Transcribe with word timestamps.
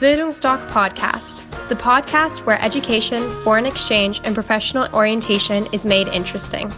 Bildungsdoc 0.00 0.60
Podcast, 0.68 1.42
the 1.68 1.74
podcast 1.74 2.46
where 2.46 2.56
education, 2.62 3.18
foreign 3.42 3.66
exchange, 3.66 4.20
and 4.22 4.32
professional 4.32 4.86
orientation 4.94 5.66
is 5.72 5.84
made 5.84 6.06
interesting. 6.14 6.72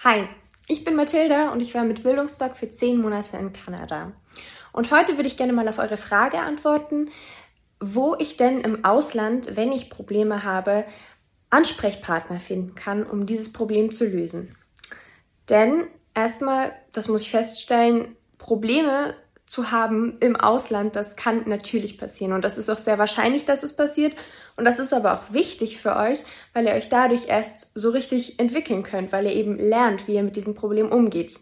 Hi, 0.00 0.28
ich 0.68 0.84
bin 0.84 0.96
Mathilda 0.96 1.50
und 1.50 1.62
ich 1.62 1.74
war 1.74 1.84
mit 1.84 2.02
Bildungsdoc 2.02 2.58
für 2.58 2.68
zehn 2.68 3.00
Monate 3.00 3.38
in 3.38 3.54
Kanada. 3.54 4.12
Und 4.74 4.90
heute 4.90 5.16
würde 5.16 5.28
ich 5.28 5.38
gerne 5.38 5.54
mal 5.54 5.66
auf 5.66 5.78
eure 5.78 5.96
Frage 5.96 6.40
antworten, 6.40 7.08
wo 7.80 8.14
ich 8.18 8.36
denn 8.36 8.60
im 8.60 8.84
Ausland, 8.84 9.56
wenn 9.56 9.72
ich 9.72 9.88
Probleme 9.88 10.44
habe, 10.44 10.84
Ansprechpartner 11.48 12.38
finden 12.38 12.74
kann, 12.74 13.06
um 13.06 13.24
dieses 13.24 13.50
Problem 13.50 13.94
zu 13.94 14.04
lösen. 14.06 14.54
Denn 15.48 15.84
erstmal, 16.14 16.72
das 16.92 17.08
muss 17.08 17.22
ich 17.22 17.30
feststellen, 17.30 18.16
Probleme 18.38 19.14
zu 19.46 19.70
haben 19.70 20.16
im 20.20 20.36
Ausland, 20.36 20.96
das 20.96 21.16
kann 21.16 21.42
natürlich 21.46 21.98
passieren. 21.98 22.32
Und 22.32 22.42
das 22.42 22.58
ist 22.58 22.70
auch 22.70 22.78
sehr 22.78 22.98
wahrscheinlich, 22.98 23.44
dass 23.44 23.62
es 23.62 23.74
passiert. 23.74 24.14
Und 24.56 24.64
das 24.64 24.78
ist 24.78 24.94
aber 24.94 25.14
auch 25.14 25.32
wichtig 25.32 25.78
für 25.78 25.96
euch, 25.96 26.18
weil 26.54 26.66
ihr 26.66 26.72
euch 26.72 26.88
dadurch 26.88 27.28
erst 27.28 27.70
so 27.74 27.90
richtig 27.90 28.38
entwickeln 28.38 28.82
könnt, 28.82 29.12
weil 29.12 29.26
ihr 29.26 29.34
eben 29.34 29.58
lernt, 29.58 30.08
wie 30.08 30.14
ihr 30.14 30.22
mit 30.22 30.36
diesem 30.36 30.54
Problem 30.54 30.90
umgeht. 30.90 31.38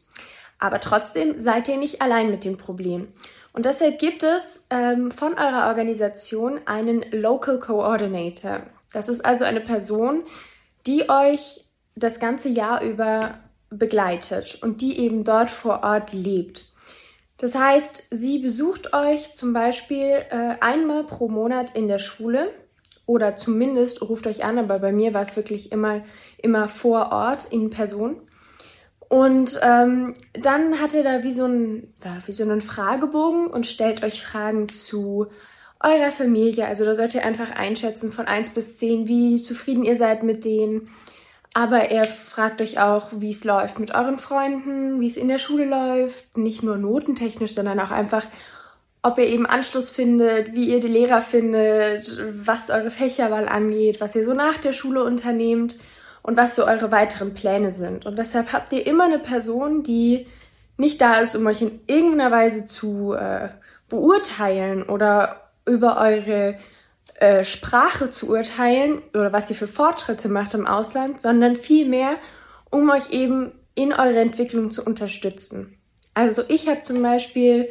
Aber 0.58 0.80
trotzdem 0.80 1.40
seid 1.40 1.68
ihr 1.68 1.76
nicht 1.76 2.02
allein 2.02 2.30
mit 2.30 2.44
dem 2.44 2.58
Problem. 2.58 3.08
Und 3.52 3.66
deshalb 3.66 3.98
gibt 3.98 4.22
es 4.22 4.60
ähm, 4.70 5.10
von 5.10 5.34
eurer 5.34 5.68
Organisation 5.68 6.60
einen 6.66 7.04
Local 7.12 7.60
Coordinator. 7.60 8.62
Das 8.92 9.08
ist 9.08 9.24
also 9.24 9.44
eine 9.44 9.60
Person, 9.60 10.22
die 10.86 11.08
euch 11.08 11.66
das 11.94 12.18
ganze 12.18 12.48
Jahr 12.48 12.82
über 12.82 13.38
begleitet 13.72 14.58
und 14.62 14.80
die 14.80 14.98
eben 14.98 15.24
dort 15.24 15.50
vor 15.50 15.82
Ort 15.82 16.12
lebt. 16.12 16.72
Das 17.38 17.54
heißt, 17.54 18.08
sie 18.10 18.38
besucht 18.38 18.94
euch 18.94 19.34
zum 19.34 19.52
Beispiel 19.52 20.22
äh, 20.30 20.54
einmal 20.60 21.04
pro 21.04 21.28
Monat 21.28 21.74
in 21.74 21.88
der 21.88 21.98
Schule 21.98 22.50
oder 23.06 23.34
zumindest 23.36 24.00
ruft 24.02 24.26
euch 24.26 24.44
an, 24.44 24.58
aber 24.58 24.78
bei 24.78 24.92
mir 24.92 25.12
war 25.12 25.22
es 25.22 25.34
wirklich 25.34 25.72
immer, 25.72 26.02
immer 26.38 26.68
vor 26.68 27.10
Ort 27.10 27.46
in 27.50 27.70
Person. 27.70 28.20
Und 29.08 29.58
ähm, 29.60 30.14
dann 30.32 30.80
hat 30.80 30.94
er 30.94 31.02
da 31.02 31.22
wie 31.22 31.32
so, 31.32 31.44
ein, 31.44 31.92
wie 32.24 32.32
so 32.32 32.44
einen 32.44 32.62
Fragebogen 32.62 33.48
und 33.48 33.66
stellt 33.66 34.02
euch 34.04 34.22
Fragen 34.22 34.68
zu 34.70 35.26
eurer 35.80 36.12
Familie. 36.12 36.66
Also 36.66 36.84
da 36.84 36.94
sollt 36.94 37.14
ihr 37.14 37.24
einfach 37.24 37.50
einschätzen 37.50 38.12
von 38.12 38.26
1 38.26 38.50
bis 38.50 38.78
10, 38.78 39.08
wie 39.08 39.42
zufrieden 39.42 39.84
ihr 39.84 39.96
seid 39.96 40.22
mit 40.22 40.44
denen, 40.44 40.88
aber 41.54 41.90
er 41.90 42.06
fragt 42.06 42.60
euch 42.60 42.80
auch, 42.80 43.08
wie 43.12 43.30
es 43.30 43.44
läuft 43.44 43.78
mit 43.78 43.94
euren 43.94 44.18
Freunden, 44.18 45.00
wie 45.00 45.08
es 45.08 45.16
in 45.16 45.28
der 45.28 45.38
Schule 45.38 45.66
läuft, 45.66 46.36
nicht 46.36 46.62
nur 46.62 46.76
notentechnisch, 46.76 47.54
sondern 47.54 47.78
auch 47.80 47.90
einfach, 47.90 48.24
ob 49.02 49.18
ihr 49.18 49.26
eben 49.26 49.46
Anschluss 49.46 49.90
findet, 49.90 50.54
wie 50.54 50.70
ihr 50.70 50.80
die 50.80 50.88
Lehrer 50.88 51.20
findet, 51.20 52.10
was 52.46 52.70
eure 52.70 52.90
Fächerwahl 52.90 53.48
angeht, 53.48 54.00
was 54.00 54.16
ihr 54.16 54.24
so 54.24 54.32
nach 54.32 54.58
der 54.58 54.72
Schule 54.72 55.04
unternehmt 55.04 55.78
und 56.22 56.36
was 56.36 56.56
so 56.56 56.64
eure 56.64 56.90
weiteren 56.90 57.34
Pläne 57.34 57.72
sind. 57.72 58.06
Und 58.06 58.18
deshalb 58.18 58.52
habt 58.52 58.72
ihr 58.72 58.86
immer 58.86 59.04
eine 59.04 59.18
Person, 59.18 59.82
die 59.82 60.26
nicht 60.76 61.00
da 61.00 61.20
ist, 61.20 61.36
um 61.36 61.46
euch 61.46 61.60
in 61.60 61.80
irgendeiner 61.86 62.30
Weise 62.30 62.64
zu 62.64 63.12
äh, 63.12 63.48
beurteilen 63.88 64.84
oder 64.84 65.50
über 65.66 66.00
eure 66.00 66.56
äh, 67.22 67.44
Sprache 67.44 68.10
zu 68.10 68.30
urteilen 68.30 69.00
oder 69.14 69.32
was 69.32 69.48
ihr 69.48 69.54
für 69.54 69.68
Fortschritte 69.68 70.28
macht 70.28 70.54
im 70.54 70.66
Ausland, 70.66 71.20
sondern 71.20 71.54
vielmehr, 71.54 72.16
um 72.68 72.90
euch 72.90 73.10
eben 73.10 73.52
in 73.76 73.92
eurer 73.92 74.20
Entwicklung 74.20 74.72
zu 74.72 74.84
unterstützen. 74.84 75.78
Also 76.14 76.42
ich 76.48 76.66
habe 76.66 76.82
zum 76.82 77.00
Beispiel 77.00 77.68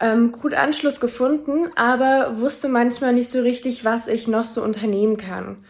ähm, 0.00 0.32
gut 0.32 0.54
Anschluss 0.54 0.98
gefunden, 0.98 1.68
aber 1.76 2.40
wusste 2.40 2.68
manchmal 2.68 3.12
nicht 3.12 3.30
so 3.30 3.42
richtig, 3.42 3.84
was 3.84 4.08
ich 4.08 4.26
noch 4.26 4.42
so 4.42 4.60
unternehmen 4.60 5.18
kann. 5.18 5.64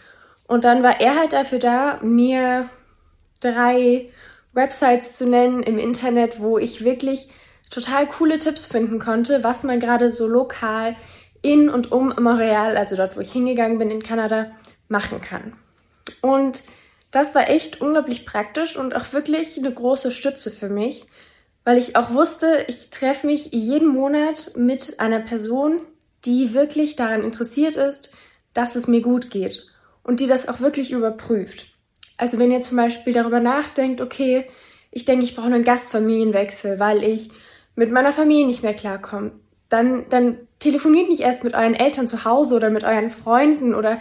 Und 0.46 0.64
dann 0.64 0.82
war 0.82 0.98
er 1.02 1.16
halt 1.16 1.34
dafür 1.34 1.58
da, 1.58 2.00
mir 2.02 2.70
drei 3.40 4.08
Websites 4.54 5.18
zu 5.18 5.28
nennen 5.28 5.62
im 5.62 5.78
Internet, 5.78 6.40
wo 6.40 6.56
ich 6.56 6.84
wirklich 6.84 7.28
total 7.68 8.06
coole 8.06 8.38
Tipps 8.38 8.64
finden 8.64 8.98
konnte, 8.98 9.44
was 9.44 9.62
man 9.62 9.78
gerade 9.78 10.10
so 10.10 10.26
lokal 10.26 10.96
in 11.42 11.68
und 11.68 11.92
um 11.92 12.08
Montreal, 12.08 12.76
also 12.76 12.96
dort, 12.96 13.16
wo 13.16 13.20
ich 13.20 13.32
hingegangen 13.32 13.78
bin 13.78 13.90
in 13.90 14.02
Kanada, 14.02 14.50
machen 14.88 15.20
kann. 15.20 15.54
Und 16.20 16.62
das 17.10 17.34
war 17.34 17.48
echt 17.48 17.80
unglaublich 17.80 18.26
praktisch 18.26 18.76
und 18.76 18.94
auch 18.94 19.12
wirklich 19.12 19.58
eine 19.58 19.72
große 19.72 20.10
Stütze 20.10 20.50
für 20.50 20.68
mich, 20.68 21.06
weil 21.64 21.78
ich 21.78 21.96
auch 21.96 22.12
wusste, 22.12 22.64
ich 22.68 22.90
treffe 22.90 23.26
mich 23.26 23.52
jeden 23.52 23.88
Monat 23.88 24.52
mit 24.56 25.00
einer 25.00 25.20
Person, 25.20 25.80
die 26.24 26.54
wirklich 26.54 26.96
daran 26.96 27.22
interessiert 27.22 27.76
ist, 27.76 28.12
dass 28.54 28.76
es 28.76 28.86
mir 28.86 29.00
gut 29.00 29.30
geht 29.30 29.66
und 30.02 30.20
die 30.20 30.26
das 30.26 30.48
auch 30.48 30.60
wirklich 30.60 30.90
überprüft. 30.90 31.66
Also 32.16 32.38
wenn 32.38 32.50
ihr 32.50 32.60
zum 32.60 32.76
Beispiel 32.76 33.12
darüber 33.12 33.40
nachdenkt, 33.40 34.00
okay, 34.00 34.46
ich 34.90 35.04
denke, 35.04 35.24
ich 35.24 35.34
brauche 35.34 35.46
einen 35.46 35.64
Gastfamilienwechsel, 35.64 36.78
weil 36.78 37.02
ich 37.02 37.30
mit 37.76 37.90
meiner 37.90 38.12
Familie 38.12 38.46
nicht 38.46 38.62
mehr 38.62 38.74
klarkomme, 38.74 39.32
dann, 39.68 40.08
dann 40.10 40.48
telefoniert 40.60 41.08
nicht 41.08 41.20
erst 41.20 41.42
mit 41.42 41.54
euren 41.54 41.74
Eltern 41.74 42.06
zu 42.06 42.24
Hause 42.24 42.54
oder 42.54 42.70
mit 42.70 42.84
euren 42.84 43.10
Freunden 43.10 43.74
oder 43.74 44.00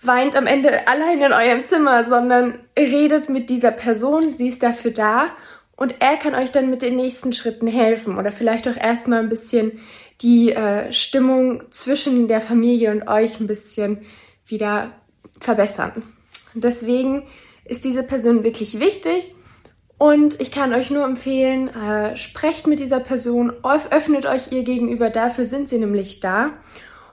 weint 0.00 0.36
am 0.36 0.46
Ende 0.46 0.88
allein 0.88 1.20
in 1.20 1.32
eurem 1.32 1.64
Zimmer, 1.64 2.04
sondern 2.04 2.60
redet 2.78 3.28
mit 3.28 3.50
dieser 3.50 3.72
Person, 3.72 4.36
sie 4.36 4.48
ist 4.48 4.62
dafür 4.62 4.92
da 4.92 5.26
und 5.76 5.96
er 6.00 6.16
kann 6.16 6.34
euch 6.34 6.52
dann 6.52 6.70
mit 6.70 6.82
den 6.82 6.96
nächsten 6.96 7.32
Schritten 7.32 7.66
helfen 7.66 8.18
oder 8.18 8.32
vielleicht 8.32 8.68
auch 8.68 8.76
erstmal 8.76 9.20
ein 9.20 9.28
bisschen 9.28 9.80
die 10.22 10.52
äh, 10.52 10.92
Stimmung 10.92 11.64
zwischen 11.70 12.28
der 12.28 12.40
Familie 12.40 12.90
und 12.92 13.08
euch 13.08 13.38
ein 13.40 13.46
bisschen 13.46 14.06
wieder 14.46 14.92
verbessern. 15.40 16.02
deswegen 16.54 17.24
ist 17.64 17.84
diese 17.84 18.04
Person 18.04 18.44
wirklich 18.44 18.78
wichtig 18.78 19.34
und 19.98 20.40
ich 20.40 20.50
kann 20.50 20.74
euch 20.74 20.90
nur 20.90 21.04
empfehlen, 21.04 21.68
äh, 21.68 22.16
sprecht 22.16 22.66
mit 22.66 22.78
dieser 22.78 23.00
Person, 23.00 23.52
öffnet 23.62 24.26
euch 24.26 24.52
ihr 24.52 24.62
gegenüber, 24.62 25.08
dafür 25.08 25.46
sind 25.46 25.68
sie 25.68 25.78
nämlich 25.78 26.20
da. 26.20 26.50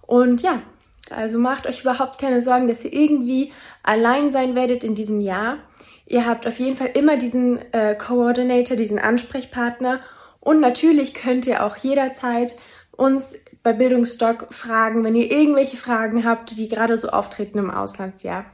Und 0.02 0.42
ja, 0.42 0.62
also 1.10 1.40
macht 1.40 1.66
euch 1.66 1.82
überhaupt 1.82 2.20
keine 2.20 2.42
Sorgen, 2.42 2.68
dass 2.68 2.84
ihr 2.84 2.94
irgendwie 2.94 3.54
allein 3.84 4.32
sein 4.32 4.56
werdet 4.56 4.84
in 4.84 4.96
diesem 4.96 5.22
Jahr. 5.22 5.60
Ihr 6.06 6.26
habt 6.26 6.46
auf 6.46 6.60
jeden 6.60 6.76
Fall 6.76 6.92
immer 6.94 7.18
diesen 7.18 7.60
äh, 7.72 7.96
Coordinator, 7.96 8.76
diesen 8.76 9.00
Ansprechpartner. 9.00 10.02
Und 10.42 10.60
natürlich 10.60 11.14
könnt 11.14 11.46
ihr 11.46 11.66
auch 11.66 11.78
jederzeit 11.78 12.56
uns 12.92 13.34
bei 13.64 13.72
Bildungsstock 13.72 14.54
fragen, 14.54 15.06
wenn 15.06 15.16
ihr 15.16 15.32
irgendwelche 15.32 15.78
Fragen 15.78 16.26
habt, 16.26 16.58
die 16.58 16.68
gerade 16.68 16.98
so 16.98 17.10
auftreten 17.10 17.60
im 17.60 17.72
Auslandsjahr. 17.72 18.46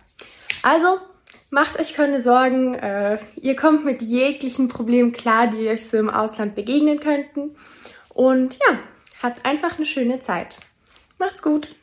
Also 0.62 1.00
Macht 1.52 1.80
euch 1.80 1.94
keine 1.94 2.22
Sorgen, 2.22 2.76
äh, 2.76 3.18
ihr 3.42 3.56
kommt 3.56 3.84
mit 3.84 4.04
jeglichen 4.04 4.68
Problemen 4.68 5.12
klar, 5.12 5.48
die 5.48 5.68
euch 5.68 5.90
so 5.90 5.98
im 5.98 6.10
Ausland 6.10 6.54
begegnen 6.54 7.00
könnten. 7.00 7.56
Und 8.10 8.56
ja, 8.56 8.80
habt 9.24 9.46
einfach 9.46 9.78
eine 9.78 9.88
schöne 9.88 10.20
Zeit. 10.20 10.60
Macht's 11.18 11.42
gut! 11.42 11.76